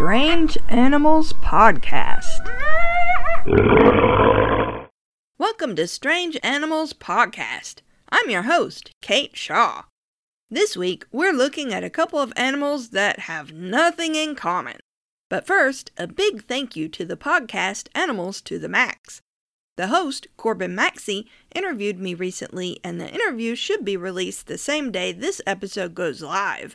Strange 0.00 0.56
Animals 0.70 1.34
Podcast. 1.34 2.40
Welcome 5.36 5.76
to 5.76 5.86
Strange 5.86 6.38
Animals 6.42 6.94
Podcast. 6.94 7.82
I'm 8.10 8.30
your 8.30 8.44
host, 8.44 8.92
Kate 9.02 9.36
Shaw. 9.36 9.82
This 10.48 10.74
week, 10.74 11.04
we're 11.12 11.34
looking 11.34 11.74
at 11.74 11.84
a 11.84 11.90
couple 11.90 12.18
of 12.18 12.32
animals 12.34 12.90
that 12.90 13.18
have 13.18 13.52
nothing 13.52 14.14
in 14.14 14.36
common. 14.36 14.78
But 15.28 15.46
first, 15.46 15.90
a 15.98 16.06
big 16.06 16.44
thank 16.44 16.74
you 16.74 16.88
to 16.88 17.04
the 17.04 17.18
podcast 17.18 17.88
Animals 17.94 18.40
to 18.40 18.58
the 18.58 18.70
Max. 18.70 19.20
The 19.76 19.88
host, 19.88 20.28
Corbin 20.38 20.74
Maxey, 20.74 21.26
interviewed 21.54 21.98
me 21.98 22.14
recently, 22.14 22.80
and 22.82 22.98
the 22.98 23.12
interview 23.12 23.54
should 23.54 23.84
be 23.84 23.98
released 23.98 24.46
the 24.46 24.56
same 24.56 24.90
day 24.90 25.12
this 25.12 25.42
episode 25.46 25.94
goes 25.94 26.22
live. 26.22 26.74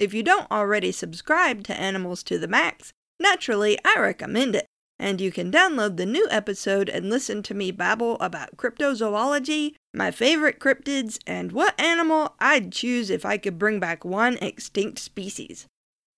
If 0.00 0.14
you 0.14 0.22
don't 0.22 0.50
already 0.50 0.92
subscribe 0.92 1.62
to 1.64 1.78
Animals 1.78 2.22
to 2.22 2.38
the 2.38 2.48
Max, 2.48 2.94
naturally 3.20 3.78
I 3.84 3.98
recommend 3.98 4.56
it. 4.56 4.64
And 4.98 5.20
you 5.20 5.30
can 5.30 5.52
download 5.52 5.98
the 5.98 6.06
new 6.06 6.26
episode 6.30 6.88
and 6.88 7.10
listen 7.10 7.42
to 7.42 7.54
me 7.54 7.70
babble 7.70 8.16
about 8.18 8.56
cryptozoology, 8.56 9.74
my 9.92 10.10
favorite 10.10 10.58
cryptids, 10.58 11.18
and 11.26 11.52
what 11.52 11.78
animal 11.78 12.34
I'd 12.40 12.72
choose 12.72 13.10
if 13.10 13.26
I 13.26 13.36
could 13.36 13.58
bring 13.58 13.78
back 13.78 14.02
one 14.02 14.38
extinct 14.38 15.00
species. 15.00 15.66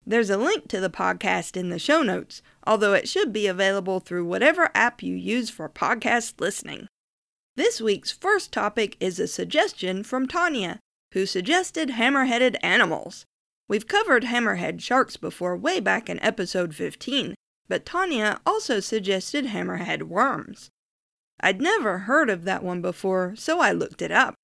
There's 0.07 0.31
a 0.31 0.37
link 0.37 0.69
to 0.69 0.79
the 0.79 0.89
podcast 0.89 1.57
in 1.57 1.71
the 1.71 1.79
show 1.81 2.03
notes, 2.03 2.41
although 2.65 2.93
it 2.93 3.09
should 3.09 3.33
be 3.33 3.49
available 3.49 3.99
through 3.99 4.27
whatever 4.27 4.71
app 4.77 5.03
you 5.03 5.17
use 5.17 5.51
for 5.51 5.69
podcast 5.69 6.41
listening. 6.41 6.87
This 7.57 7.81
week's 7.81 8.13
first 8.13 8.53
topic 8.53 8.97
is 9.01 9.19
a 9.19 9.27
suggestion 9.27 10.05
from 10.05 10.29
Tanya, 10.29 10.79
who 11.15 11.27
suggested 11.27 11.91
hammer-headed 11.91 12.57
animals. 12.63 13.25
We've 13.73 13.89
covered 13.89 14.25
hammerhead 14.25 14.83
sharks 14.83 15.17
before 15.17 15.57
way 15.57 15.81
back 15.81 16.11
in 16.11 16.23
episode 16.23 16.75
15, 16.75 17.35
but 17.69 17.87
Tanya 17.87 18.39
also 18.45 18.81
suggested 18.81 19.47
hammerhead 19.47 20.03
worms. 20.03 20.69
I'd 21.41 21.63
never 21.63 22.01
heard 22.01 22.29
of 22.29 22.45
that 22.45 22.63
one 22.63 22.83
before, 22.83 23.33
so 23.35 23.61
I 23.61 23.73
looked 23.73 24.03
it 24.03 24.13
up. 24.13 24.35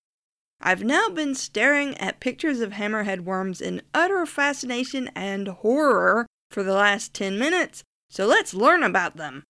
I've 0.62 0.82
now 0.82 1.10
been 1.10 1.34
staring 1.34 1.94
at 1.98 2.20
pictures 2.20 2.60
of 2.60 2.72
hammerhead 2.72 3.20
worms 3.20 3.60
in 3.60 3.82
utter 3.92 4.24
fascination 4.24 5.10
and 5.14 5.48
horror 5.48 6.24
for 6.50 6.62
the 6.62 6.72
last 6.72 7.12
10 7.12 7.38
minutes, 7.38 7.84
so 8.08 8.24
let's 8.24 8.54
learn 8.54 8.82
about 8.82 9.18
them. 9.18 9.44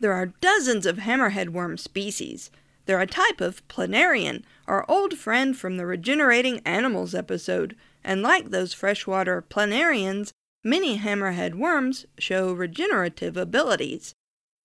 There 0.00 0.12
are 0.12 0.34
dozens 0.40 0.86
of 0.86 0.96
hammerhead 0.96 1.50
worm 1.50 1.76
species. 1.76 2.50
They're 2.86 3.00
a 3.00 3.06
type 3.06 3.40
of 3.40 3.62
planarian, 3.68 4.42
our 4.66 4.84
old 4.90 5.16
friend 5.16 5.56
from 5.56 5.76
the 5.76 5.86
Regenerating 5.86 6.58
Animals 6.66 7.14
episode, 7.14 7.76
and 8.04 8.22
like 8.22 8.50
those 8.50 8.74
freshwater 8.74 9.42
planarians, 9.42 10.30
many 10.62 10.98
hammerhead 10.98 11.54
worms 11.54 12.06
show 12.18 12.52
regenerative 12.52 13.36
abilities. 13.36 14.14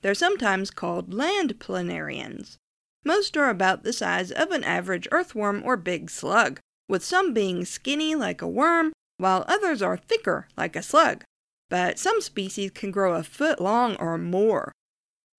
They're 0.01 0.13
sometimes 0.13 0.71
called 0.71 1.13
land 1.13 1.59
planarians. 1.59 2.57
Most 3.05 3.37
are 3.37 3.49
about 3.49 3.83
the 3.83 3.93
size 3.93 4.31
of 4.31 4.51
an 4.51 4.63
average 4.63 5.07
earthworm 5.11 5.61
or 5.65 5.77
big 5.77 6.09
slug, 6.09 6.59
with 6.87 7.03
some 7.03 7.33
being 7.33 7.65
skinny 7.65 8.15
like 8.15 8.41
a 8.41 8.47
worm, 8.47 8.91
while 9.17 9.45
others 9.47 9.81
are 9.81 9.97
thicker 9.97 10.47
like 10.57 10.75
a 10.75 10.83
slug. 10.83 11.23
But 11.69 11.99
some 11.99 12.21
species 12.21 12.71
can 12.71 12.91
grow 12.91 13.13
a 13.13 13.23
foot 13.23 13.61
long 13.61 13.95
or 13.97 14.17
more. 14.17 14.71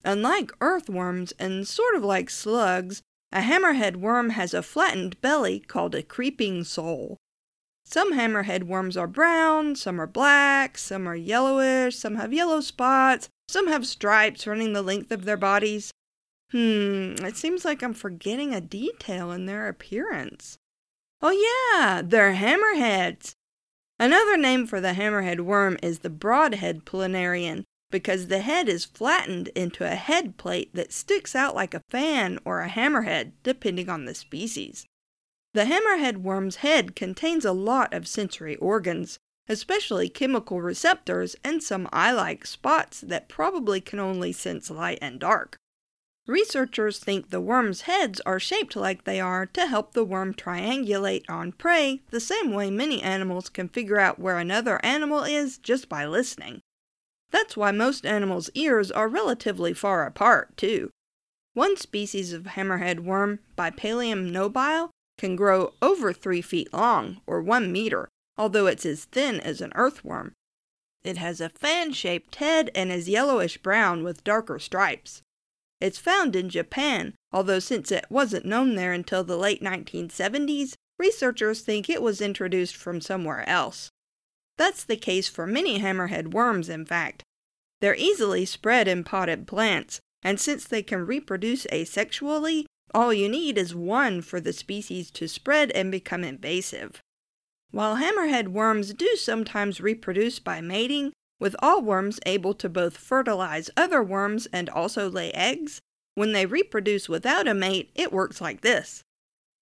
Unlike 0.04 0.52
earthworms 0.60 1.32
and 1.38 1.66
sort 1.66 1.94
of 1.94 2.04
like 2.04 2.30
slugs, 2.30 3.02
a 3.32 3.40
hammerhead 3.40 3.96
worm 3.96 4.30
has 4.30 4.54
a 4.54 4.62
flattened 4.62 5.20
belly 5.20 5.60
called 5.60 5.94
a 5.94 6.02
creeping 6.02 6.64
sole. 6.64 7.16
Some 7.92 8.12
hammerhead 8.12 8.64
worms 8.64 8.96
are 8.96 9.08
brown, 9.08 9.74
some 9.74 10.00
are 10.00 10.06
black, 10.06 10.78
some 10.78 11.08
are 11.08 11.16
yellowish, 11.16 11.96
some 11.96 12.14
have 12.14 12.32
yellow 12.32 12.60
spots, 12.60 13.28
some 13.48 13.66
have 13.66 13.84
stripes 13.84 14.46
running 14.46 14.74
the 14.74 14.82
length 14.82 15.10
of 15.10 15.24
their 15.24 15.36
bodies. 15.36 15.90
Hmm, 16.52 17.14
it 17.24 17.36
seems 17.36 17.64
like 17.64 17.82
I'm 17.82 17.94
forgetting 17.94 18.54
a 18.54 18.60
detail 18.60 19.32
in 19.32 19.46
their 19.46 19.66
appearance. 19.66 20.56
Oh, 21.20 21.32
yeah, 21.32 22.00
they're 22.04 22.34
hammerheads. 22.34 23.32
Another 23.98 24.36
name 24.36 24.68
for 24.68 24.80
the 24.80 24.92
hammerhead 24.92 25.40
worm 25.40 25.76
is 25.82 25.98
the 25.98 26.10
broadhead 26.10 26.84
planarian 26.84 27.64
because 27.90 28.28
the 28.28 28.38
head 28.38 28.68
is 28.68 28.84
flattened 28.84 29.48
into 29.48 29.84
a 29.84 29.96
head 29.96 30.36
plate 30.36 30.72
that 30.74 30.92
sticks 30.92 31.34
out 31.34 31.56
like 31.56 31.74
a 31.74 31.82
fan 31.90 32.38
or 32.44 32.60
a 32.60 32.68
hammerhead, 32.68 33.32
depending 33.42 33.88
on 33.88 34.04
the 34.04 34.14
species. 34.14 34.86
The 35.52 35.64
hammerhead 35.64 36.18
worm's 36.18 36.56
head 36.56 36.94
contains 36.94 37.44
a 37.44 37.52
lot 37.52 37.92
of 37.92 38.06
sensory 38.06 38.56
organs, 38.56 39.18
especially 39.48 40.08
chemical 40.08 40.62
receptors 40.62 41.34
and 41.42 41.60
some 41.60 41.88
eye 41.92 42.12
like 42.12 42.46
spots 42.46 43.00
that 43.00 43.28
probably 43.28 43.80
can 43.80 43.98
only 43.98 44.32
sense 44.32 44.70
light 44.70 44.98
and 45.02 45.18
dark. 45.18 45.56
Researchers 46.28 47.00
think 47.00 47.30
the 47.30 47.40
worm's 47.40 47.82
heads 47.82 48.20
are 48.24 48.38
shaped 48.38 48.76
like 48.76 49.02
they 49.02 49.18
are 49.18 49.46
to 49.46 49.66
help 49.66 49.92
the 49.92 50.04
worm 50.04 50.32
triangulate 50.34 51.24
on 51.28 51.50
prey 51.50 52.02
the 52.10 52.20
same 52.20 52.52
way 52.52 52.70
many 52.70 53.02
animals 53.02 53.48
can 53.48 53.68
figure 53.68 53.98
out 53.98 54.20
where 54.20 54.38
another 54.38 54.78
animal 54.84 55.24
is 55.24 55.58
just 55.58 55.88
by 55.88 56.06
listening. 56.06 56.60
That's 57.32 57.56
why 57.56 57.72
most 57.72 58.06
animals' 58.06 58.50
ears 58.54 58.92
are 58.92 59.08
relatively 59.08 59.72
far 59.72 60.06
apart, 60.06 60.56
too. 60.56 60.90
One 61.54 61.76
species 61.76 62.32
of 62.32 62.44
hammerhead 62.44 63.00
worm, 63.00 63.40
Bipalium 63.58 64.30
nobile, 64.30 64.90
can 65.20 65.36
grow 65.36 65.74
over 65.82 66.12
3 66.12 66.40
feet 66.40 66.72
long, 66.72 67.20
or 67.26 67.42
1 67.42 67.70
meter, 67.70 68.08
although 68.38 68.66
it's 68.66 68.86
as 68.86 69.04
thin 69.04 69.38
as 69.38 69.60
an 69.60 69.70
earthworm. 69.74 70.32
It 71.04 71.18
has 71.18 71.40
a 71.40 71.50
fan 71.50 71.92
shaped 71.92 72.36
head 72.36 72.70
and 72.74 72.90
is 72.90 73.08
yellowish 73.08 73.58
brown 73.58 74.02
with 74.02 74.24
darker 74.24 74.58
stripes. 74.58 75.20
It's 75.78 75.98
found 75.98 76.34
in 76.34 76.48
Japan, 76.48 77.14
although 77.32 77.58
since 77.58 77.92
it 77.92 78.06
wasn't 78.08 78.46
known 78.46 78.76
there 78.76 78.92
until 78.92 79.22
the 79.22 79.36
late 79.36 79.62
1970s, 79.62 80.74
researchers 80.98 81.60
think 81.60 81.88
it 81.88 82.02
was 82.02 82.20
introduced 82.20 82.76
from 82.76 83.00
somewhere 83.00 83.46
else. 83.48 83.90
That's 84.56 84.84
the 84.84 84.96
case 84.96 85.28
for 85.28 85.46
many 85.46 85.78
hammerhead 85.78 86.32
worms, 86.32 86.68
in 86.68 86.84
fact. 86.86 87.22
They're 87.80 87.94
easily 87.94 88.44
spread 88.44 88.88
in 88.88 89.04
potted 89.04 89.46
plants, 89.46 90.00
and 90.22 90.40
since 90.40 90.64
they 90.64 90.82
can 90.82 91.06
reproduce 91.06 91.66
asexually, 91.66 92.64
all 92.94 93.12
you 93.12 93.28
need 93.28 93.58
is 93.58 93.74
one 93.74 94.22
for 94.22 94.40
the 94.40 94.52
species 94.52 95.10
to 95.12 95.28
spread 95.28 95.70
and 95.72 95.90
become 95.90 96.24
invasive. 96.24 97.02
While 97.70 97.96
hammerhead 97.96 98.48
worms 98.48 98.94
do 98.94 99.16
sometimes 99.16 99.80
reproduce 99.80 100.38
by 100.38 100.60
mating, 100.60 101.12
with 101.38 101.56
all 101.60 101.82
worms 101.82 102.20
able 102.26 102.54
to 102.54 102.68
both 102.68 102.96
fertilize 102.96 103.70
other 103.76 104.02
worms 104.02 104.46
and 104.52 104.68
also 104.68 105.08
lay 105.08 105.32
eggs, 105.32 105.80
when 106.14 106.32
they 106.32 106.46
reproduce 106.46 107.08
without 107.08 107.48
a 107.48 107.54
mate, 107.54 107.90
it 107.94 108.12
works 108.12 108.40
like 108.40 108.60
this. 108.60 109.02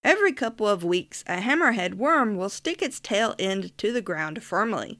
Every 0.03 0.33
couple 0.33 0.67
of 0.67 0.84
weeks, 0.84 1.22
a 1.27 1.37
hammerhead 1.37 1.94
worm 1.94 2.37
will 2.37 2.49
stick 2.49 2.83
its 2.83 3.00
tail 3.00 3.34
end 3.38 3.77
to 3.78 3.93
the 3.93 4.03
ground 4.03 4.43
firmly. 4.43 4.99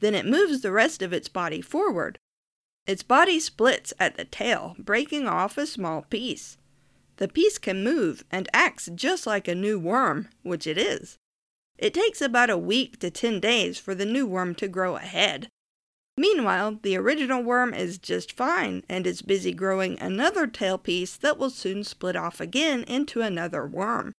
Then 0.00 0.14
it 0.14 0.26
moves 0.26 0.60
the 0.60 0.72
rest 0.72 1.02
of 1.02 1.12
its 1.12 1.28
body 1.28 1.60
forward. 1.60 2.18
Its 2.86 3.02
body 3.02 3.38
splits 3.40 3.92
at 3.98 4.16
the 4.16 4.24
tail, 4.24 4.76
breaking 4.78 5.26
off 5.26 5.58
a 5.58 5.66
small 5.66 6.02
piece. 6.02 6.57
The 7.18 7.28
piece 7.28 7.58
can 7.58 7.84
move 7.84 8.24
and 8.30 8.48
acts 8.52 8.88
just 8.94 9.26
like 9.26 9.48
a 9.48 9.54
new 9.54 9.78
worm, 9.78 10.28
which 10.42 10.66
it 10.66 10.78
is. 10.78 11.18
It 11.76 11.94
takes 11.94 12.20
about 12.20 12.50
a 12.50 12.56
week 12.56 12.98
to 13.00 13.10
10 13.10 13.40
days 13.40 13.78
for 13.78 13.94
the 13.94 14.06
new 14.06 14.26
worm 14.26 14.54
to 14.56 14.68
grow 14.68 14.96
a 14.96 15.00
head. 15.00 15.48
Meanwhile, 16.16 16.80
the 16.82 16.96
original 16.96 17.42
worm 17.42 17.74
is 17.74 17.98
just 17.98 18.32
fine 18.32 18.82
and 18.88 19.06
is 19.06 19.22
busy 19.22 19.52
growing 19.52 19.98
another 20.00 20.46
tail 20.46 20.78
piece 20.78 21.16
that 21.16 21.38
will 21.38 21.50
soon 21.50 21.84
split 21.84 22.16
off 22.16 22.40
again 22.40 22.82
into 22.84 23.20
another 23.20 23.66
worm. 23.66 24.12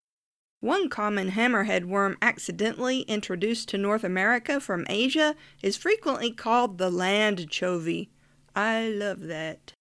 One 0.60 0.88
common 0.88 1.32
hammerhead 1.32 1.84
worm 1.84 2.16
accidentally 2.20 3.02
introduced 3.02 3.68
to 3.68 3.78
North 3.78 4.02
America 4.02 4.60
from 4.60 4.86
Asia 4.88 5.36
is 5.62 5.76
frequently 5.76 6.32
called 6.32 6.78
the 6.78 6.90
land 6.90 7.48
chovy. 7.48 8.08
I 8.56 8.88
love 8.88 9.20
that. 9.22 9.72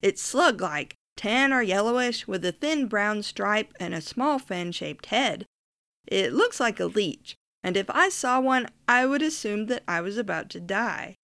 It's 0.00 0.22
slug 0.22 0.62
like 0.62 0.94
tan 1.16 1.52
or 1.52 1.62
yellowish, 1.62 2.28
with 2.28 2.44
a 2.44 2.52
thin 2.52 2.86
brown 2.86 3.22
stripe 3.22 3.72
and 3.80 3.94
a 3.94 4.00
small 4.00 4.38
fan 4.38 4.72
shaped 4.72 5.06
head. 5.06 5.46
It 6.06 6.32
looks 6.32 6.60
like 6.60 6.78
a 6.78 6.86
leech, 6.86 7.34
and 7.62 7.76
if 7.76 7.90
I 7.90 8.08
saw 8.08 8.40
one, 8.40 8.68
I 8.86 9.06
would 9.06 9.22
assume 9.22 9.66
that 9.66 9.82
I 9.88 10.00
was 10.00 10.16
about 10.18 10.50
to 10.50 10.60
die. 10.60 11.16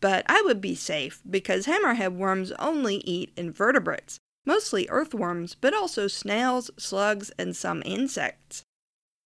But 0.00 0.24
I 0.26 0.42
would 0.42 0.60
be 0.60 0.74
safe 0.74 1.20
because 1.28 1.66
hammerhead 1.66 2.16
worms 2.16 2.50
only 2.52 2.96
eat 2.96 3.32
invertebrates, 3.36 4.18
mostly 4.44 4.88
earthworms, 4.88 5.54
but 5.54 5.74
also 5.74 6.08
snails, 6.08 6.70
slugs, 6.76 7.30
and 7.38 7.54
some 7.54 7.82
insects. 7.84 8.64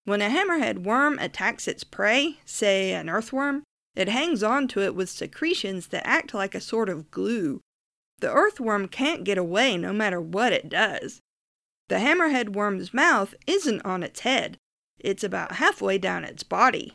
When 0.04 0.20
a 0.20 0.28
hammerhead 0.28 0.84
worm 0.84 1.18
attacks 1.18 1.66
its 1.66 1.82
prey, 1.82 2.38
say 2.44 2.92
an 2.92 3.08
earthworm, 3.08 3.62
it 3.94 4.08
hangs 4.08 4.42
on 4.42 4.68
to 4.68 4.82
it 4.82 4.94
with 4.94 5.08
secretions 5.08 5.88
that 5.88 6.06
act 6.06 6.34
like 6.34 6.54
a 6.54 6.60
sort 6.60 6.88
of 6.88 7.10
glue, 7.10 7.60
the 8.18 8.32
earthworm 8.32 8.88
can't 8.88 9.24
get 9.24 9.38
away 9.38 9.76
no 9.76 9.92
matter 9.92 10.20
what 10.20 10.52
it 10.52 10.68
does. 10.68 11.20
The 11.88 11.96
hammerhead 11.96 12.54
worm's 12.54 12.92
mouth 12.94 13.34
isn't 13.46 13.84
on 13.84 14.02
its 14.02 14.20
head, 14.20 14.58
it's 14.98 15.22
about 15.22 15.52
halfway 15.52 15.98
down 15.98 16.24
its 16.24 16.42
body. 16.42 16.94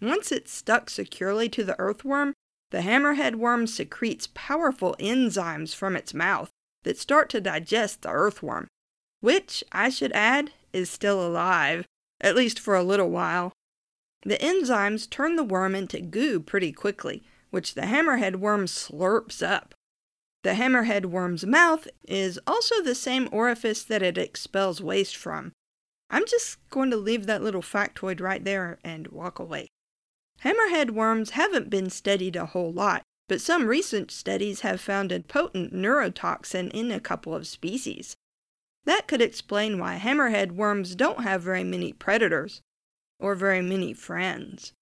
Once 0.00 0.32
it's 0.32 0.52
stuck 0.52 0.88
securely 0.88 1.48
to 1.48 1.64
the 1.64 1.78
earthworm, 1.78 2.32
The 2.72 2.78
hammerhead 2.78 3.34
worm 3.34 3.66
secretes 3.66 4.28
powerful 4.32 4.96
enzymes 4.98 5.74
from 5.74 5.94
its 5.94 6.14
mouth 6.14 6.50
that 6.84 6.98
start 6.98 7.28
to 7.30 7.40
digest 7.40 8.00
the 8.00 8.08
earthworm, 8.08 8.66
which, 9.20 9.62
I 9.70 9.90
should 9.90 10.10
add, 10.12 10.52
is 10.72 10.90
still 10.90 11.24
alive, 11.24 11.84
at 12.22 12.34
least 12.34 12.58
for 12.58 12.74
a 12.74 12.82
little 12.82 13.10
while. 13.10 13.52
The 14.24 14.38
enzymes 14.38 15.08
turn 15.08 15.36
the 15.36 15.44
worm 15.44 15.74
into 15.74 16.00
goo 16.00 16.40
pretty 16.40 16.72
quickly, 16.72 17.22
which 17.50 17.74
the 17.74 17.82
hammerhead 17.82 18.36
worm 18.36 18.64
slurps 18.64 19.46
up. 19.46 19.74
The 20.42 20.54
hammerhead 20.54 21.06
worm's 21.06 21.46
mouth 21.46 21.86
is 22.06 22.38
also 22.46 22.82
the 22.82 22.94
same 22.94 23.28
orifice 23.30 23.84
that 23.84 24.02
it 24.02 24.18
expels 24.18 24.82
waste 24.82 25.16
from. 25.16 25.52
I'm 26.10 26.26
just 26.26 26.58
going 26.68 26.90
to 26.90 26.96
leave 26.96 27.26
that 27.26 27.42
little 27.42 27.62
factoid 27.62 28.20
right 28.20 28.44
there 28.44 28.78
and 28.84 29.08
walk 29.08 29.38
away. 29.38 29.68
Hammerhead 30.44 30.90
worms 30.90 31.30
haven't 31.30 31.70
been 31.70 31.88
studied 31.88 32.34
a 32.34 32.46
whole 32.46 32.72
lot, 32.72 33.02
but 33.28 33.40
some 33.40 33.66
recent 33.66 34.10
studies 34.10 34.60
have 34.60 34.80
found 34.80 35.12
a 35.12 35.20
potent 35.20 35.72
neurotoxin 35.72 36.70
in 36.72 36.90
a 36.90 37.00
couple 37.00 37.34
of 37.34 37.46
species. 37.46 38.16
That 38.84 39.06
could 39.06 39.22
explain 39.22 39.78
why 39.78 39.98
hammerhead 40.02 40.52
worms 40.52 40.96
don't 40.96 41.22
have 41.22 41.42
very 41.42 41.62
many 41.62 41.92
predators, 41.92 42.60
or 43.20 43.36
very 43.36 43.62
many 43.62 43.94
friends. 43.94 44.72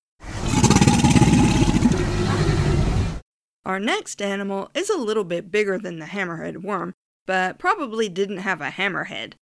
Our 3.65 3.79
next 3.79 4.23
animal 4.23 4.71
is 4.75 4.89
a 4.89 4.97
little 4.97 5.25
bit 5.25 5.51
bigger 5.51 5.79
than 5.79 5.99
the 5.99 6.07
hammerhead 6.07 6.63
worm, 6.63 6.95
but 7.27 7.59
probably 7.59 8.09
didn't 8.09 8.39
have 8.39 8.61
a 8.61 8.71
hammerhead. 8.71 9.35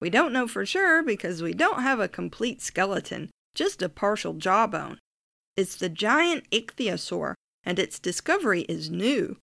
We 0.00 0.10
don't 0.10 0.32
know 0.32 0.46
for 0.46 0.64
sure 0.64 1.02
because 1.02 1.42
we 1.42 1.52
don't 1.52 1.82
have 1.82 1.98
a 1.98 2.08
complete 2.08 2.62
skeleton, 2.62 3.30
just 3.54 3.82
a 3.82 3.88
partial 3.88 4.34
jawbone. 4.34 4.98
It's 5.56 5.76
the 5.76 5.88
giant 5.88 6.48
ichthyosaur, 6.50 7.34
and 7.64 7.78
its 7.78 7.98
discovery 7.98 8.62
is 8.62 8.90
new. 8.90 9.38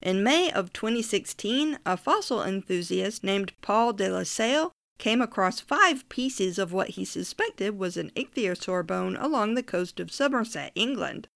In 0.00 0.22
May 0.22 0.50
of 0.52 0.72
2016, 0.72 1.78
a 1.84 1.96
fossil 1.96 2.42
enthusiast 2.42 3.24
named 3.24 3.52
Paul 3.60 3.92
de 3.92 4.08
la 4.08 4.22
Salle 4.22 4.72
came 4.98 5.20
across 5.20 5.60
five 5.60 6.08
pieces 6.08 6.58
of 6.58 6.72
what 6.72 6.90
he 6.90 7.04
suspected 7.04 7.78
was 7.78 7.96
an 7.96 8.10
ichthyosaur 8.16 8.86
bone 8.86 9.16
along 9.16 9.54
the 9.54 9.62
coast 9.62 9.98
of 9.98 10.12
Somerset, 10.12 10.72
England. 10.74 11.26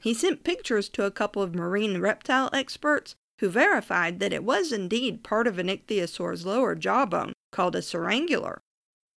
He 0.00 0.14
sent 0.14 0.44
pictures 0.44 0.88
to 0.90 1.04
a 1.04 1.10
couple 1.10 1.42
of 1.42 1.54
marine 1.54 2.00
reptile 2.00 2.50
experts 2.52 3.14
who 3.40 3.48
verified 3.48 4.20
that 4.20 4.32
it 4.32 4.44
was 4.44 4.72
indeed 4.72 5.22
part 5.22 5.46
of 5.46 5.58
an 5.58 5.68
ichthyosaur's 5.68 6.44
lower 6.44 6.74
jawbone, 6.74 7.32
called 7.52 7.76
a 7.76 7.80
surangular. 7.80 8.58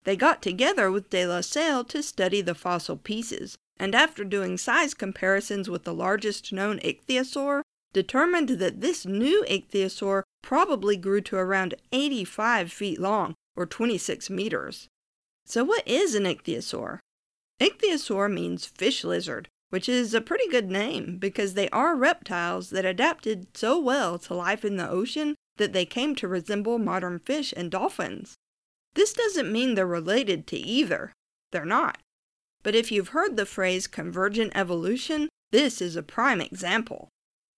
They 0.04 0.16
got 0.16 0.42
together 0.42 0.90
with 0.90 1.10
de 1.10 1.26
la 1.26 1.40
Salle 1.40 1.84
to 1.84 2.02
study 2.02 2.40
the 2.40 2.54
fossil 2.54 2.96
pieces, 2.96 3.56
and 3.78 3.94
after 3.94 4.24
doing 4.24 4.58
size 4.58 4.94
comparisons 4.94 5.70
with 5.70 5.84
the 5.84 5.94
largest 5.94 6.52
known 6.52 6.78
ichthyosaur, 6.80 7.62
determined 7.92 8.50
that 8.50 8.80
this 8.80 9.04
new 9.06 9.44
ichthyosaur 9.48 10.22
probably 10.42 10.96
grew 10.96 11.20
to 11.20 11.36
around 11.36 11.74
85 11.92 12.72
feet 12.72 13.00
long, 13.00 13.34
or 13.56 13.66
26 13.66 14.30
meters. 14.30 14.88
So, 15.44 15.64
what 15.64 15.86
is 15.86 16.14
an 16.14 16.24
ichthyosaur? 16.24 16.98
Ichthyosaur 17.60 18.32
means 18.32 18.66
fish 18.66 19.04
lizard, 19.04 19.48
which 19.72 19.88
is 19.88 20.12
a 20.12 20.20
pretty 20.20 20.46
good 20.48 20.70
name 20.70 21.16
because 21.16 21.54
they 21.54 21.66
are 21.70 21.96
reptiles 21.96 22.68
that 22.68 22.84
adapted 22.84 23.46
so 23.56 23.78
well 23.78 24.18
to 24.18 24.34
life 24.34 24.66
in 24.66 24.76
the 24.76 24.86
ocean 24.86 25.34
that 25.56 25.72
they 25.72 25.86
came 25.86 26.14
to 26.14 26.28
resemble 26.28 26.78
modern 26.78 27.18
fish 27.18 27.54
and 27.56 27.70
dolphins. 27.70 28.34
This 28.92 29.14
doesn't 29.14 29.50
mean 29.50 29.74
they're 29.74 29.86
related 29.86 30.46
to 30.48 30.58
either. 30.58 31.14
They're 31.52 31.64
not. 31.64 31.96
But 32.62 32.74
if 32.74 32.92
you've 32.92 33.16
heard 33.16 33.38
the 33.38 33.46
phrase 33.46 33.86
convergent 33.86 34.52
evolution, 34.54 35.30
this 35.52 35.80
is 35.80 35.96
a 35.96 36.02
prime 36.02 36.42
example. 36.42 37.08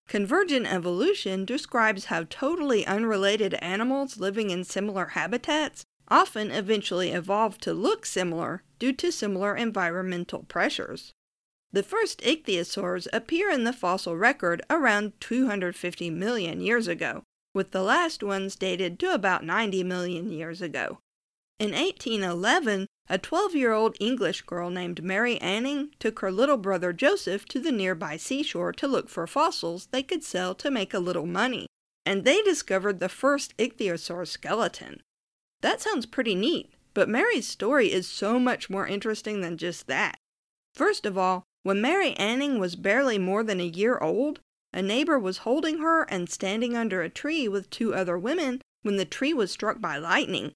Convergent 0.08 0.72
evolution 0.72 1.46
describes 1.46 2.06
how 2.06 2.26
totally 2.30 2.86
unrelated 2.86 3.56
animals 3.56 4.20
living 4.20 4.52
in 4.52 4.64
similar 4.64 5.08
habitats 5.08 5.84
often 6.10 6.52
eventually 6.52 7.10
evolve 7.10 7.58
to 7.58 7.74
look 7.74 8.06
similar 8.06 8.62
due 8.78 8.94
to 8.94 9.12
similar 9.12 9.56
environmental 9.56 10.44
pressures. 10.44 11.12
The 11.74 11.82
first 11.82 12.22
ichthyosaurs 12.22 13.08
appear 13.12 13.50
in 13.50 13.64
the 13.64 13.74
fossil 13.74 14.16
record 14.16 14.62
around 14.70 15.14
250 15.20 16.12
million 16.12 16.62
years 16.62 16.88
ago, 16.88 17.24
with 17.56 17.72
the 17.72 17.82
last 17.82 18.22
ones 18.22 18.56
dated 18.56 19.00
to 19.00 19.12
about 19.12 19.44
90 19.44 19.84
million 19.84 20.32
years 20.32 20.62
ago. 20.62 21.00
In 21.60 21.72
1811, 21.72 22.86
a 23.10 23.18
12 23.18 23.56
year 23.56 23.74
old 23.74 23.98
English 24.00 24.44
girl 24.44 24.70
named 24.70 25.04
Mary 25.04 25.42
Anning 25.42 25.90
took 25.98 26.20
her 26.20 26.32
little 26.32 26.58
brother 26.58 26.94
Joseph 26.94 27.46
to 27.46 27.60
the 27.60 27.72
nearby 27.72 28.18
seashore 28.18 28.72
to 28.74 28.88
look 28.88 29.10
for 29.10 29.26
fossils 29.26 29.88
they 29.88 30.04
could 30.04 30.24
sell 30.24 30.54
to 30.54 30.70
make 30.70 30.94
a 30.94 31.00
little 31.00 31.26
money, 31.26 31.66
and 32.06 32.24
they 32.24 32.44
discovered 32.44 33.00
the 33.00 33.10
first 33.10 33.58
ichthyosaur 33.58 34.28
skeleton. 34.28 35.02
That 35.62 35.82
sounds 35.82 36.06
pretty 36.06 36.36
neat, 36.36 36.72
but 36.94 37.10
Mary's 37.10 37.48
story 37.48 37.92
is 37.92 38.08
so 38.08 38.40
much 38.40 38.70
more 38.70 38.86
interesting 38.86 39.42
than 39.42 39.58
just 39.58 39.88
that. 39.88 40.20
First 40.76 41.08
of 41.08 41.18
all, 41.18 41.46
when 41.64 41.82
Mary 41.82 42.14
Anning 42.14 42.60
was 42.60 42.76
barely 42.76 43.18
more 43.18 43.44
than 43.44 43.60
a 43.60 43.66
year 43.66 43.98
old, 43.98 44.40
a 44.74 44.82
neighbor 44.82 45.18
was 45.18 45.40
holding 45.40 45.80
her 45.80 46.04
and 46.04 46.30
standing 46.30 46.76
under 46.76 47.02
a 47.02 47.10
tree 47.10 47.48
with 47.48 47.70
two 47.70 47.94
other 47.94 48.18
women 48.18 48.62
when 48.82 48.98
the 48.98 49.06
tree 49.06 49.34
was 49.34 49.52
struck 49.52 49.80
by 49.80 49.98
lightning. 49.98 50.52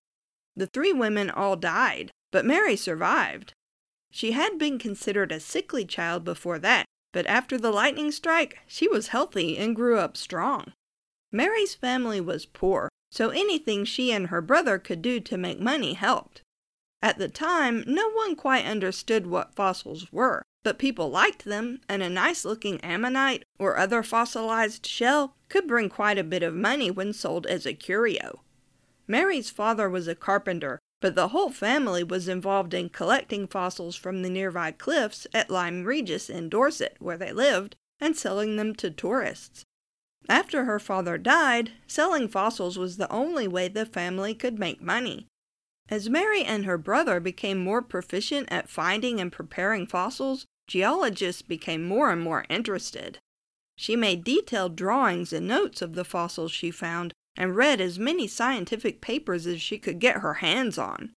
The 0.56 0.68
three 0.68 0.92
women 0.92 1.30
all 1.30 1.56
died, 1.56 2.12
but 2.32 2.46
Mary 2.46 2.76
survived. 2.76 3.54
She 4.12 4.32
had 4.32 4.58
been 4.58 4.80
considered 4.80 5.32
a 5.32 5.40
sickly 5.40 5.86
child 5.86 6.24
before 6.24 6.60
that, 6.60 6.86
but 7.14 7.28
after 7.28 7.58
the 7.58 7.72
lightning 7.72 8.12
strike, 8.12 8.60
she 8.68 8.88
was 8.88 9.10
healthy 9.10 9.58
and 9.58 9.76
grew 9.76 9.98
up 9.98 10.18
strong. 10.18 10.74
Mary's 11.32 11.76
family 11.76 12.20
was 12.20 12.46
poor, 12.46 12.90
so 13.12 13.30
anything 13.30 13.86
she 13.86 14.12
and 14.12 14.28
her 14.28 14.42
brother 14.42 14.80
could 14.80 15.02
do 15.02 15.20
to 15.20 15.38
make 15.38 15.60
money 15.60 15.94
helped. 15.94 16.42
At 17.02 17.18
the 17.18 17.30
time, 17.30 17.84
no 17.86 18.10
one 18.10 18.36
quite 18.36 18.66
understood 18.66 19.28
what 19.28 19.56
fossils 19.56 20.12
were, 20.12 20.42
but 20.64 20.80
people 20.80 21.10
liked 21.10 21.46
them, 21.46 21.80
and 21.88 22.04
a 22.04 22.10
nice 22.10 22.44
looking 22.44 22.80
ammonite 22.82 23.44
or 23.60 23.78
other 23.78 24.04
fossilized 24.04 24.86
shell 24.86 25.36
could 25.50 25.68
bring 25.68 25.90
quite 25.90 26.18
a 26.18 26.24
bit 26.24 26.44
of 26.44 26.54
money 26.54 26.92
when 26.92 27.14
sold 27.14 27.46
as 27.46 27.66
a 27.66 27.74
curio. 27.74 28.42
Mary's 29.08 29.50
father 29.50 29.90
was 29.90 30.08
a 30.08 30.16
carpenter, 30.16 30.80
but 31.00 31.16
the 31.16 31.30
whole 31.30 31.52
family 31.52 32.04
was 32.04 32.28
involved 32.28 32.74
in 32.74 32.90
collecting 32.90 33.48
fossils 33.48 33.96
from 33.96 34.22
the 34.22 34.30
nearby 34.30 34.72
cliffs 34.72 35.28
at 35.34 35.50
Lyme 35.50 35.84
Regis 35.84 36.30
in 36.30 36.50
Dorset, 36.50 36.98
where 37.00 37.18
they 37.18 37.32
lived, 37.32 37.76
and 38.00 38.18
selling 38.18 38.58
them 38.58 38.76
to 38.76 38.90
tourists. 38.92 39.64
After 40.28 40.66
her 40.66 40.80
father 40.80 41.18
died, 41.18 41.72
selling 41.88 42.28
fossils 42.28 42.78
was 42.78 42.98
the 42.98 43.12
only 43.12 43.48
way 43.48 43.68
the 43.68 43.86
family 43.86 44.34
could 44.34 44.60
make 44.60 44.82
money. 44.82 45.28
As 45.90 46.10
Mary 46.10 46.44
and 46.44 46.66
her 46.66 46.78
brother 46.78 47.20
became 47.20 47.60
more 47.60 47.82
proficient 47.82 48.50
at 48.52 48.70
finding 48.70 49.22
and 49.22 49.32
preparing 49.32 49.88
fossils, 49.88 50.46
geologists 50.68 51.42
became 51.42 51.88
more 51.88 52.12
and 52.12 52.22
more 52.22 52.46
interested. 52.50 53.20
She 53.78 53.96
made 53.96 54.24
detailed 54.24 54.76
drawings 54.76 55.32
and 55.32 55.48
notes 55.48 55.82
of 55.82 55.94
the 55.94 56.04
fossils 56.04 56.52
she 56.52 56.72
found 56.72 57.14
and 57.38 57.56
read 57.56 57.80
as 57.80 58.00
many 58.00 58.28
scientific 58.28 59.00
papers 59.00 59.48
as 59.48 59.62
she 59.62 59.78
could 59.78 60.00
get 60.00 60.18
her 60.18 60.36
hands 60.36 60.78
on. 60.78 61.14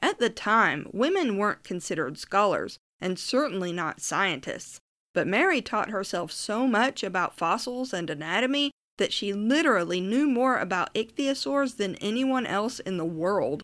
At 0.00 0.18
the 0.18 0.28
time, 0.28 0.88
women 0.92 1.38
weren't 1.38 1.62
considered 1.62 2.18
scholars, 2.18 2.78
and 3.00 3.18
certainly 3.18 3.72
not 3.72 4.00
scientists, 4.00 4.80
but 5.14 5.28
Mary 5.28 5.62
taught 5.62 5.90
herself 5.90 6.32
so 6.32 6.66
much 6.66 7.02
about 7.02 7.36
fossils 7.38 7.94
and 7.94 8.10
anatomy 8.10 8.72
that 8.98 9.12
she 9.12 9.32
literally 9.32 10.00
knew 10.00 10.28
more 10.28 10.58
about 10.58 10.92
ichthyosaurs 10.94 11.76
than 11.76 11.94
anyone 11.96 12.46
else 12.46 12.80
in 12.80 12.96
the 12.96 13.04
world. 13.04 13.62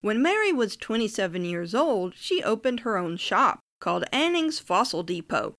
When 0.00 0.22
Mary 0.22 0.52
was 0.52 0.76
27 0.76 1.44
years 1.44 1.74
old, 1.74 2.14
she 2.14 2.42
opened 2.42 2.80
her 2.80 2.96
own 2.96 3.16
shop 3.16 3.60
called 3.80 4.04
Anning's 4.12 4.60
Fossil 4.60 5.02
Depot. 5.02 5.54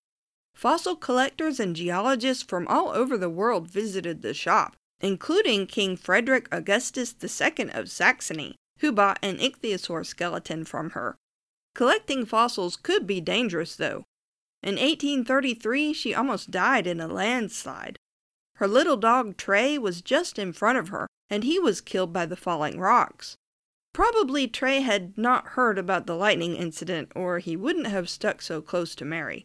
Fossil 0.53 0.95
collectors 0.95 1.59
and 1.59 1.75
geologists 1.75 2.43
from 2.43 2.67
all 2.67 2.89
over 2.89 3.17
the 3.17 3.29
world 3.29 3.69
visited 3.69 4.21
the 4.21 4.33
shop, 4.33 4.75
including 5.01 5.67
King 5.67 5.95
Frederick 5.95 6.47
Augustus 6.51 7.15
II 7.21 7.71
of 7.71 7.89
Saxony, 7.89 8.55
who 8.79 8.91
bought 8.91 9.19
an 9.21 9.37
ichthyosaur 9.37 10.05
skeleton 10.05 10.65
from 10.65 10.91
her. 10.91 11.15
Collecting 11.75 12.25
fossils 12.25 12.75
could 12.75 13.07
be 13.07 13.21
dangerous, 13.21 13.75
though. 13.75 14.03
In 14.61 14.75
1833, 14.75 15.93
she 15.93 16.13
almost 16.13 16.51
died 16.51 16.87
in 16.87 16.99
a 16.99 17.07
landslide. 17.07 17.97
Her 18.55 18.67
little 18.67 18.97
dog 18.97 19.37
Tray 19.37 19.77
was 19.77 20.01
just 20.01 20.37
in 20.37 20.51
front 20.51 20.77
of 20.77 20.89
her, 20.89 21.07
and 21.29 21.45
he 21.45 21.59
was 21.59 21.79
killed 21.79 22.11
by 22.11 22.25
the 22.25 22.35
falling 22.35 22.79
rocks. 22.79 23.37
Probably 23.93 24.47
Tray 24.47 24.81
had 24.81 25.17
not 25.17 25.49
heard 25.49 25.77
about 25.77 26.05
the 26.05 26.15
lightning 26.15 26.55
incident, 26.55 27.11
or 27.15 27.39
he 27.39 27.55
wouldn't 27.55 27.87
have 27.87 28.09
stuck 28.09 28.41
so 28.41 28.61
close 28.61 28.95
to 28.95 29.05
Mary. 29.05 29.43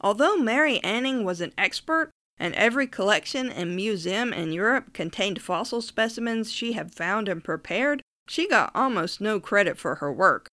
Although 0.00 0.36
Mary 0.36 0.82
Anning 0.82 1.24
was 1.24 1.40
an 1.40 1.52
expert, 1.56 2.10
and 2.38 2.54
every 2.54 2.86
collection 2.86 3.50
and 3.50 3.76
museum 3.76 4.32
in 4.32 4.52
Europe 4.52 4.92
contained 4.92 5.40
fossil 5.40 5.80
specimens 5.80 6.50
she 6.50 6.72
had 6.72 6.94
found 6.94 7.28
and 7.28 7.44
prepared, 7.44 8.02
she 8.26 8.48
got 8.48 8.72
almost 8.74 9.20
no 9.20 9.38
credit 9.38 9.78
for 9.78 9.96
her 9.96 10.12
work. 10.12 10.48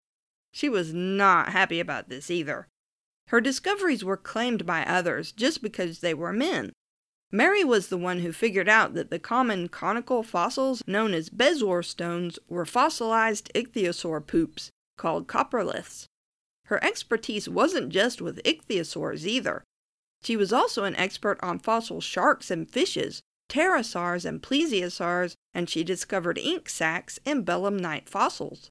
She 0.52 0.70
was 0.70 0.94
not 0.94 1.50
happy 1.50 1.80
about 1.80 2.10
this 2.10 2.30
either. 2.30 2.68
Her 3.28 3.42
discoveries 3.42 4.04
were 4.04 4.18
claimed 4.18 4.66
by 4.66 4.84
others 4.84 5.32
just 5.32 5.62
because 5.62 6.00
they 6.00 6.14
were 6.14 6.34
men. 6.34 6.74
Mary 7.32 7.64
was 7.64 7.88
the 7.88 7.98
one 7.98 8.20
who 8.20 8.34
figured 8.34 8.68
out 8.68 8.94
that 8.94 9.10
the 9.10 9.20
common 9.20 9.70
conical 9.70 10.22
fossils 10.22 10.84
known 10.86 11.14
as 11.14 11.30
bezoar 11.30 11.84
stones 11.84 12.38
were 12.50 12.66
fossilized 12.66 13.50
ichthyosaur 13.56 14.26
poops 14.26 14.70
called 14.98 15.28
coproliths. 15.28 16.06
Her 16.66 16.84
expertise 16.84 17.48
wasn't 17.48 17.90
just 17.90 18.22
with 18.22 18.44
ichthyosaurs 18.44 19.26
either. 19.26 19.64
She 20.24 20.36
was 20.36 20.52
also 20.52 20.84
an 20.84 20.96
expert 20.98 21.40
on 21.42 21.60
fossil 21.60 22.02
sharks 22.02 22.52
and 22.52 22.70
fishes, 22.70 23.22
pterosaurs 23.50 24.26
and 24.26 24.42
plesiosaurs, 24.42 25.34
and 25.54 25.70
she 25.70 25.84
discovered 25.84 26.38
ink 26.38 26.70
sacs 26.70 27.18
and 27.26 27.46
belemnite 27.46 28.10
fossils. 28.10 28.70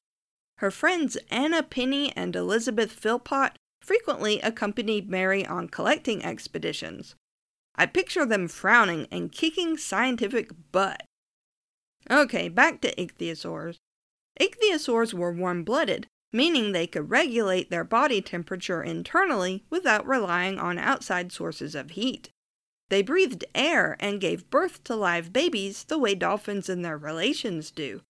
Her 0.57 0.71
friends 0.71 1.17
Anna 1.29 1.63
Pinney 1.63 2.13
and 2.15 2.35
Elizabeth 2.35 2.91
Philpot 2.91 3.55
frequently 3.81 4.39
accompanied 4.41 5.09
Mary 5.09 5.45
on 5.45 5.67
collecting 5.67 6.23
expeditions. 6.23 7.15
I 7.75 7.85
picture 7.85 8.25
them 8.25 8.47
frowning 8.47 9.07
and 9.11 9.31
kicking 9.31 9.77
scientific 9.77 10.51
butt. 10.71 11.03
Okay, 12.09 12.49
back 12.49 12.81
to 12.81 12.95
ichthyosaurs. 12.95 13.77
Ichthyosaurs 14.39 15.13
were 15.13 15.31
warm 15.31 15.63
blooded, 15.63 16.07
meaning 16.33 16.71
they 16.71 16.87
could 16.87 17.09
regulate 17.09 17.69
their 17.69 17.83
body 17.83 18.21
temperature 18.21 18.81
internally 18.81 19.63
without 19.69 20.07
relying 20.07 20.57
on 20.57 20.77
outside 20.77 21.31
sources 21.31 21.75
of 21.75 21.91
heat. 21.91 22.29
They 22.89 23.01
breathed 23.01 23.45
air 23.55 23.95
and 23.99 24.19
gave 24.19 24.49
birth 24.49 24.83
to 24.85 24.95
live 24.95 25.31
babies 25.31 25.85
the 25.85 25.97
way 25.97 26.13
dolphins 26.15 26.69
and 26.69 26.83
their 26.83 26.97
relations 26.97 27.71
do. 27.71 28.01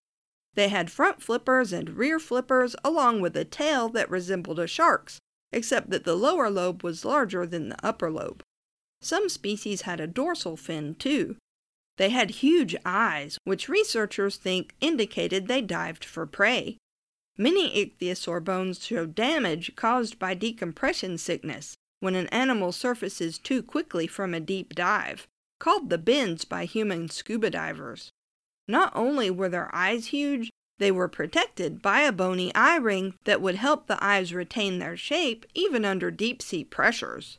They 0.54 0.68
had 0.68 0.90
front 0.90 1.22
flippers 1.22 1.72
and 1.72 1.90
rear 1.90 2.18
flippers 2.18 2.76
along 2.84 3.20
with 3.20 3.36
a 3.36 3.44
tail 3.44 3.88
that 3.90 4.10
resembled 4.10 4.58
a 4.58 4.66
shark's, 4.66 5.18
except 5.52 5.90
that 5.90 6.04
the 6.04 6.16
lower 6.16 6.50
lobe 6.50 6.82
was 6.82 7.04
larger 7.04 7.46
than 7.46 7.68
the 7.68 7.86
upper 7.86 8.10
lobe. 8.10 8.42
Some 9.02 9.28
species 9.28 9.82
had 9.82 10.00
a 10.00 10.06
dorsal 10.06 10.56
fin, 10.56 10.94
too. 10.94 11.36
They 11.98 12.10
had 12.10 12.30
huge 12.30 12.74
eyes, 12.84 13.36
which 13.44 13.68
researchers 13.68 14.36
think 14.36 14.74
indicated 14.80 15.46
they 15.46 15.60
dived 15.60 16.04
for 16.04 16.24
prey. 16.24 16.78
Many 17.36 17.70
ichthyosaur 17.84 18.42
bones 18.44 18.84
show 18.84 19.06
damage 19.06 19.74
caused 19.76 20.18
by 20.18 20.34
decompression 20.34 21.18
sickness 21.18 21.74
when 22.00 22.14
an 22.14 22.28
animal 22.28 22.72
surfaces 22.72 23.38
too 23.38 23.62
quickly 23.62 24.06
from 24.06 24.34
a 24.34 24.40
deep 24.40 24.74
dive, 24.74 25.26
called 25.58 25.90
the 25.90 25.98
bends 25.98 26.44
by 26.44 26.64
human 26.64 27.08
scuba 27.08 27.50
divers. 27.50 28.10
Not 28.66 28.92
only 28.94 29.30
were 29.30 29.48
their 29.48 29.72
eyes 29.74 30.06
huge, 30.06 30.50
they 30.78 30.90
were 30.90 31.08
protected 31.08 31.82
by 31.82 32.00
a 32.00 32.12
bony 32.12 32.54
eye 32.54 32.76
ring 32.76 33.14
that 33.24 33.40
would 33.40 33.54
help 33.56 33.86
the 33.86 34.02
eyes 34.02 34.34
retain 34.34 34.78
their 34.78 34.96
shape 34.96 35.46
even 35.54 35.84
under 35.84 36.10
deep 36.10 36.42
sea 36.42 36.64
pressures. 36.64 37.38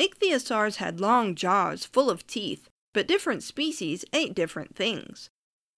Ichthyosaurs 0.00 0.76
had 0.76 1.00
long 1.00 1.34
jaws 1.34 1.84
full 1.84 2.10
of 2.10 2.26
teeth, 2.26 2.68
but 2.92 3.06
different 3.06 3.42
species 3.42 4.04
ate 4.12 4.34
different 4.34 4.74
things. 4.74 5.30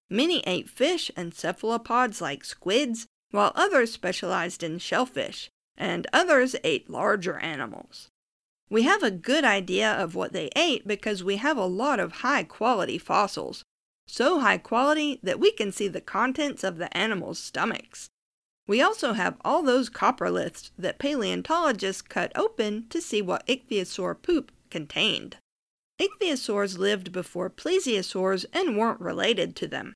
Many 0.08 0.40
ate 0.46 0.68
fish 0.68 1.10
and 1.16 1.34
cephalopods 1.34 2.20
like 2.20 2.44
squids, 2.44 3.06
while 3.30 3.52
others 3.54 3.92
specialized 3.92 4.62
in 4.62 4.78
shellfish, 4.78 5.50
and 5.76 6.06
others 6.12 6.56
ate 6.64 6.88
larger 6.88 7.38
animals. 7.38 8.08
We 8.70 8.82
have 8.82 9.02
a 9.02 9.10
good 9.10 9.44
idea 9.44 9.92
of 9.92 10.14
what 10.14 10.32
they 10.32 10.50
ate 10.56 10.86
because 10.86 11.22
we 11.22 11.36
have 11.36 11.56
a 11.56 11.66
lot 11.66 12.00
of 12.00 12.12
high 12.12 12.44
quality 12.44 12.98
fossils, 12.98 13.64
so 14.06 14.40
high 14.40 14.58
quality 14.58 15.20
that 15.22 15.40
we 15.40 15.52
can 15.52 15.72
see 15.72 15.88
the 15.88 16.00
contents 16.00 16.64
of 16.64 16.78
the 16.78 16.94
animals' 16.96 17.38
stomachs. 17.38 18.08
We 18.66 18.82
also 18.82 19.12
have 19.12 19.36
all 19.44 19.62
those 19.62 19.88
coproliths 19.88 20.70
that 20.76 20.98
paleontologists 20.98 22.02
cut 22.02 22.32
open 22.34 22.86
to 22.90 23.00
see 23.00 23.22
what 23.22 23.46
ichthyosaur 23.46 24.20
poop 24.20 24.50
contained. 24.70 25.36
Ichthyosaurs 26.00 26.76
lived 26.76 27.12
before 27.12 27.48
plesiosaurs 27.48 28.44
and 28.52 28.76
weren't 28.76 29.00
related 29.00 29.54
to 29.56 29.68
them. 29.68 29.94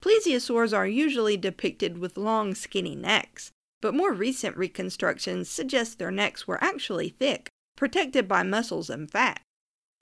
Plesiosaurs 0.00 0.76
are 0.76 0.86
usually 0.86 1.36
depicted 1.36 1.98
with 1.98 2.16
long, 2.16 2.54
skinny 2.54 2.94
necks, 2.94 3.50
but 3.82 3.94
more 3.94 4.12
recent 4.12 4.56
reconstructions 4.56 5.48
suggest 5.48 5.98
their 5.98 6.10
necks 6.10 6.46
were 6.46 6.62
actually 6.62 7.08
thick, 7.08 7.48
protected 7.76 8.28
by 8.28 8.42
muscles 8.42 8.88
and 8.88 9.10
fat. 9.10 9.40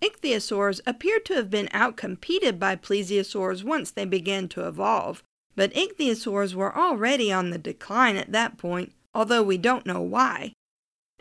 Ichthyosaurs 0.03 0.81
appear 0.87 1.19
to 1.21 1.35
have 1.35 1.51
been 1.51 1.69
outcompeted 1.69 2.59
by 2.59 2.77
plesiosaurs 2.77 3.65
once 3.65 3.91
they 3.91 4.05
began 4.05 4.49
to 4.49 4.67
evolve, 4.67 5.23
but 5.55 5.73
ichthyosaurs 5.75 6.55
were 6.55 6.77
already 6.77 7.33
on 7.33 7.51
the 7.51 7.59
decline 7.59 8.17
at 8.17 8.33
that 8.33 8.57
point, 8.57 8.93
although 9.15 9.43
we 9.43 9.59
don't 9.59 9.87
know 9.87 10.01
why. 10.01 10.53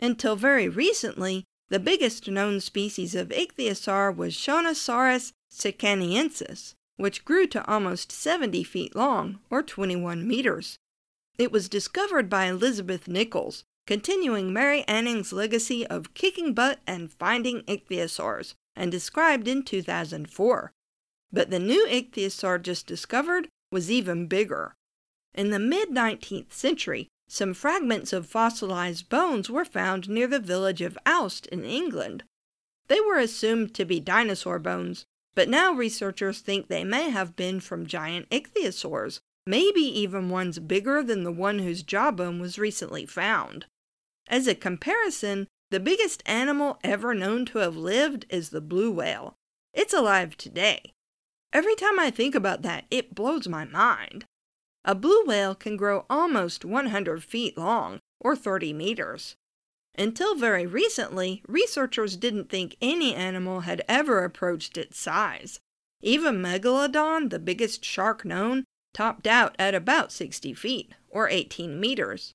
Until 0.00 0.36
very 0.36 0.68
recently, 0.68 1.44
the 1.68 1.78
biggest 1.78 2.28
known 2.28 2.60
species 2.60 3.14
of 3.14 3.28
ichthyosaur 3.28 4.14
was 4.14 4.34
Shonisaurus 4.34 5.32
sikanniensis, 5.50 6.74
which 6.96 7.24
grew 7.24 7.46
to 7.46 7.66
almost 7.66 8.12
70 8.12 8.62
feet 8.64 8.94
long, 8.94 9.40
or 9.50 9.62
21 9.62 10.26
meters. 10.26 10.76
It 11.38 11.50
was 11.50 11.68
discovered 11.68 12.28
by 12.28 12.46
Elizabeth 12.46 13.08
Nicholls, 13.08 13.64
continuing 13.86 14.52
Mary 14.52 14.82
Anning's 14.82 15.32
legacy 15.32 15.86
of 15.86 16.14
kicking 16.14 16.52
butt 16.52 16.80
and 16.86 17.10
finding 17.10 17.62
ichthyosaurs, 17.62 18.54
and 18.76 18.90
described 18.90 19.48
in 19.48 19.62
2004. 19.62 20.72
But 21.32 21.50
the 21.50 21.58
new 21.58 21.86
ichthyosaur 21.86 22.62
just 22.62 22.86
discovered 22.86 23.48
was 23.72 23.90
even 23.90 24.26
bigger. 24.26 24.74
In 25.34 25.50
the 25.50 25.58
mid 25.58 25.88
19th 25.88 26.52
century, 26.52 27.08
some 27.28 27.54
fragments 27.54 28.12
of 28.12 28.26
fossilized 28.26 29.08
bones 29.08 29.48
were 29.48 29.64
found 29.64 30.08
near 30.08 30.26
the 30.26 30.38
village 30.38 30.82
of 30.82 30.98
Aust 31.06 31.46
in 31.46 31.64
England. 31.64 32.24
They 32.88 33.00
were 33.00 33.18
assumed 33.18 33.74
to 33.74 33.86
be 33.86 34.00
dinosaur 34.00 34.58
bones, 34.58 35.06
but 35.34 35.48
now 35.48 35.72
researchers 35.72 36.40
think 36.40 36.68
they 36.68 36.84
may 36.84 37.08
have 37.08 37.34
been 37.34 37.60
from 37.60 37.86
giant 37.86 38.28
ichthyosaurs, 38.28 39.20
maybe 39.46 39.80
even 39.80 40.28
ones 40.28 40.58
bigger 40.58 41.02
than 41.02 41.24
the 41.24 41.32
one 41.32 41.60
whose 41.60 41.82
jawbone 41.82 42.38
was 42.38 42.58
recently 42.58 43.06
found. 43.06 43.64
As 44.28 44.46
a 44.46 44.54
comparison, 44.54 45.48
the 45.70 45.80
biggest 45.80 46.22
animal 46.26 46.78
ever 46.84 47.14
known 47.14 47.46
to 47.46 47.58
have 47.58 47.76
lived 47.76 48.26
is 48.28 48.50
the 48.50 48.60
blue 48.60 48.90
whale. 48.90 49.34
It's 49.72 49.94
alive 49.94 50.36
today. 50.36 50.92
Every 51.52 51.74
time 51.74 51.98
I 51.98 52.10
think 52.10 52.34
about 52.34 52.62
that, 52.62 52.84
it 52.90 53.14
blows 53.14 53.46
my 53.46 53.64
mind. 53.64 54.24
A 54.84 54.94
blue 54.94 55.24
whale 55.24 55.54
can 55.54 55.76
grow 55.76 56.06
almost 56.08 56.64
100 56.64 57.22
feet 57.22 57.58
long, 57.58 58.00
or 58.20 58.34
30 58.34 58.72
meters. 58.72 59.36
Until 59.96 60.34
very 60.34 60.66
recently, 60.66 61.42
researchers 61.46 62.16
didn't 62.16 62.48
think 62.48 62.76
any 62.80 63.14
animal 63.14 63.60
had 63.60 63.84
ever 63.88 64.24
approached 64.24 64.78
its 64.78 64.98
size. 64.98 65.60
Even 66.00 66.42
Megalodon, 66.42 67.30
the 67.30 67.38
biggest 67.38 67.84
shark 67.84 68.24
known, 68.24 68.64
topped 68.94 69.26
out 69.26 69.54
at 69.58 69.74
about 69.74 70.10
60 70.10 70.54
feet, 70.54 70.94
or 71.10 71.28
18 71.28 71.78
meters. 71.78 72.32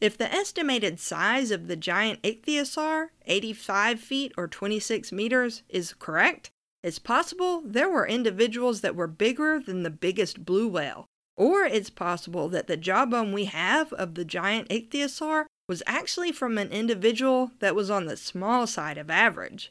If 0.00 0.16
the 0.16 0.32
estimated 0.32 1.00
size 1.00 1.50
of 1.50 1.66
the 1.66 1.76
giant 1.76 2.22
ichthyosaur, 2.22 3.08
85 3.26 4.00
feet 4.00 4.32
or 4.36 4.46
26 4.46 5.12
meters, 5.12 5.62
is 5.68 5.94
correct, 5.94 6.50
it's 6.82 6.98
possible 6.98 7.62
there 7.64 7.90
were 7.90 8.06
individuals 8.06 8.80
that 8.80 8.96
were 8.96 9.06
bigger 9.06 9.60
than 9.60 9.82
the 9.82 9.90
biggest 9.90 10.44
blue 10.44 10.68
whale. 10.68 11.06
Or 11.36 11.64
it's 11.64 11.90
possible 11.90 12.48
that 12.48 12.66
the 12.66 12.76
jawbone 12.76 13.32
we 13.32 13.46
have 13.46 13.92
of 13.94 14.14
the 14.14 14.24
giant 14.24 14.68
ichthyosaur 14.68 15.46
was 15.68 15.82
actually 15.86 16.32
from 16.32 16.58
an 16.58 16.70
individual 16.70 17.52
that 17.60 17.74
was 17.74 17.90
on 17.90 18.06
the 18.06 18.16
small 18.16 18.66
side 18.66 18.98
of 18.98 19.10
average. 19.10 19.70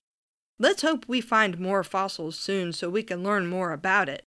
Let's 0.57 0.81
hope 0.81 1.07
we 1.07 1.21
find 1.21 1.59
more 1.59 1.83
fossils 1.83 2.37
soon 2.37 2.73
so 2.73 2.89
we 2.89 3.03
can 3.03 3.23
learn 3.23 3.47
more 3.47 3.71
about 3.71 4.09
it. 4.09 4.23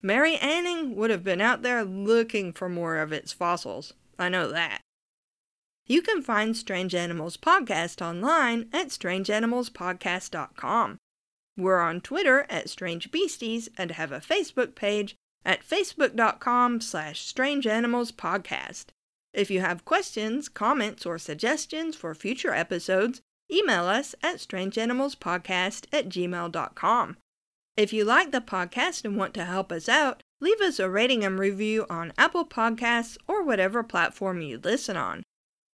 Mary 0.00 0.36
Anning 0.36 0.96
would 0.96 1.10
have 1.10 1.24
been 1.24 1.40
out 1.40 1.62
there 1.62 1.84
looking 1.84 2.52
for 2.52 2.68
more 2.68 2.98
of 2.98 3.12
its 3.12 3.32
fossils. 3.32 3.94
I 4.18 4.28
know 4.28 4.50
that. 4.50 4.80
You 5.86 6.02
can 6.02 6.22
find 6.22 6.56
Strange 6.56 6.94
Animals 6.94 7.36
Podcast 7.36 8.00
online 8.00 8.68
at 8.72 8.88
strangeanimalspodcast.com. 8.88 10.98
We're 11.58 11.80
on 11.80 12.00
Twitter 12.00 12.46
at 12.48 12.70
Strange 12.70 13.10
Beasties 13.10 13.68
and 13.76 13.90
have 13.90 14.12
a 14.12 14.20
Facebook 14.20 14.76
page 14.76 15.16
at 15.44 15.68
facebook.com 15.68 16.80
slash 16.80 17.26
strangeanimalspodcast. 17.34 18.86
If 19.34 19.50
you 19.50 19.60
have 19.60 19.84
questions, 19.84 20.48
comments, 20.48 21.04
or 21.04 21.18
suggestions 21.18 21.96
for 21.96 22.14
future 22.14 22.54
episodes, 22.54 23.20
email 23.52 23.86
us 23.86 24.14
at 24.22 24.36
strangeanimalspodcast 24.36 25.86
at 25.92 26.08
gmail.com. 26.08 27.16
If 27.76 27.92
you 27.92 28.04
like 28.04 28.30
the 28.30 28.40
podcast 28.40 29.04
and 29.04 29.16
want 29.16 29.34
to 29.34 29.44
help 29.44 29.72
us 29.72 29.88
out, 29.88 30.22
leave 30.40 30.60
us 30.60 30.78
a 30.78 30.88
rating 30.88 31.24
and 31.24 31.40
review 31.40 31.86
on 31.90 32.12
Apple 32.16 32.44
Podcasts 32.44 33.18
or 33.26 33.42
whatever 33.42 33.82
platform 33.82 34.42
you 34.42 34.60
listen 34.62 34.96
on. 34.96 35.24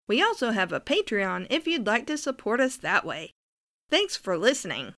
We 0.09 0.23
also 0.23 0.53
have 0.53 0.73
a 0.73 0.81
Patreon 0.81 1.47
if 1.50 1.67
you'd 1.67 1.87
like 1.87 2.07
to 2.07 2.17
support 2.17 2.61
us 2.61 2.79
that 2.79 3.05
way. 3.05 3.33
Thanks 3.91 4.17
for 4.17 4.38
listening. 4.38 4.95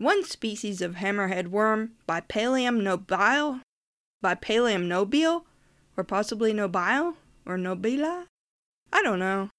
One 0.00 0.24
species 0.24 0.80
of 0.80 0.94
hammerhead 0.94 1.48
worm, 1.48 1.92
Bipalium 2.08 2.82
nobile, 2.82 3.60
Bipalium 4.24 4.86
nobile, 4.86 5.44
Or 5.94 6.04
possibly 6.04 6.54
Nobile? 6.54 7.16
Or 7.44 7.58
Nobila? 7.58 8.24
I 8.92 9.02
don't 9.02 9.18
know. 9.18 9.50